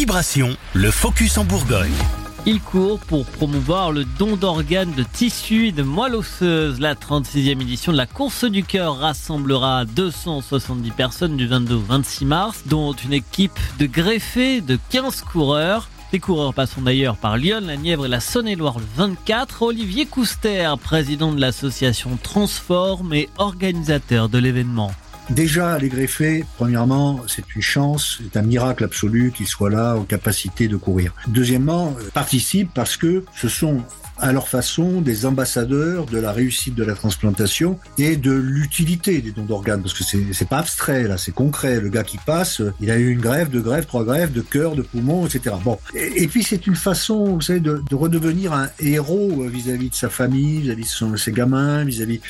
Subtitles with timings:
[0.00, 1.92] Vibration, le focus en Bourgogne.
[2.46, 6.80] Il court pour promouvoir le don d'organes de tissus et de moelle osseuse.
[6.80, 12.24] La 36e édition de la course du cœur rassemblera 270 personnes du 22 au 26
[12.24, 15.90] mars, dont une équipe de greffés de 15 coureurs.
[16.14, 19.60] Les coureurs passeront d'ailleurs par Lyon, la Nièvre et la Saône-et-Loire le 24.
[19.60, 24.92] Olivier Couster, président de l'association Transform et organisateur de l'événement.
[25.30, 30.02] Déjà, les greffés, premièrement, c'est une chance, c'est un miracle absolu qu'ils soient là aux
[30.02, 31.14] capacités de courir.
[31.28, 33.84] Deuxièmement, euh, participent parce que ce sont
[34.20, 39.32] à leur façon des ambassadeurs de la réussite de la transplantation et de l'utilité des
[39.32, 41.80] dons d'organes parce que c'est pas abstrait là, c'est concret.
[41.80, 44.74] Le gars qui passe, il a eu une grève, deux grèves, trois grèves de cœur,
[44.74, 45.56] de poumon, etc.
[45.64, 49.94] Bon, et, puis c'est une façon, vous savez, de, de redevenir un héros vis-à-vis de
[49.94, 52.20] sa famille, vis-à-vis de, ses gamins, vis-à-vis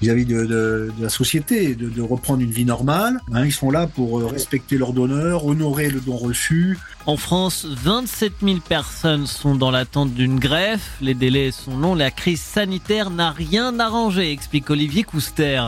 [0.00, 3.20] de, de, de, la société, de, de reprendre une vie normale.
[3.32, 6.78] Hein, ils sont là pour euh, respecter leur donneur, honorer le don reçu.
[7.06, 10.90] En France, 27 000 personnes sont dans l'attente d'une greffe.
[11.00, 15.62] Les délais son longs, la crise sanitaire n'a rien arrangé, explique Olivier Couster.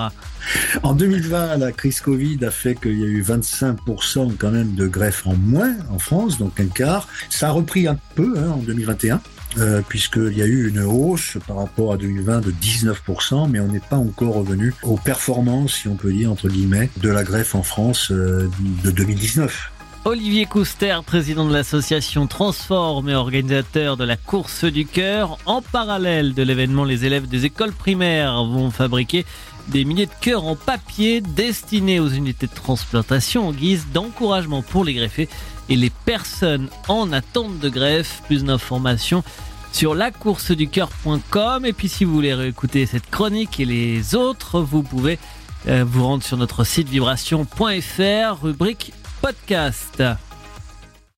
[0.83, 4.87] En 2020, la crise Covid a fait qu'il y a eu 25% quand même de
[4.87, 7.09] greffes en moins en France, donc un quart.
[7.28, 9.20] Ça a repris un peu hein, en 2021.
[9.59, 13.67] Euh, puisqu'il y a eu une hausse par rapport à 2020 de 19%, mais on
[13.67, 17.56] n'est pas encore revenu aux performances, si on peut dire, entre guillemets, de la greffe
[17.56, 18.48] en France euh,
[18.84, 19.73] de 2019.
[20.05, 25.37] Olivier Couster, président de l'association Transforme et organisateur de la course du cœur.
[25.45, 29.27] En parallèle de l'événement, les élèves des écoles primaires vont fabriquer
[29.69, 34.84] des milliers de cœurs en papier destinés aux unités de transplantation en guise d'encouragement pour
[34.84, 35.28] les greffés
[35.70, 38.22] et les personnes en attente de greffe.
[38.26, 39.24] Plus d'informations
[39.72, 45.18] sur lacourseducoeur.com et puis si vous voulez réécouter cette chronique et les autres, vous pouvez
[45.68, 50.02] euh, vous rendre sur notre site vibration.fr, rubrique podcast.